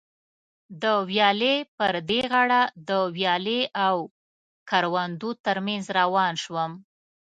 د 0.81 0.83
ویالې 1.09 1.55
پر 1.77 1.93
دې 2.09 2.21
غاړه 2.31 2.61
د 2.87 2.89
ویالې 3.15 3.61
او 3.85 3.95
کروندو 4.69 5.29
تر 5.45 5.57
منځ 5.65 5.83
روان 5.99 6.33
شوم. 6.43 6.71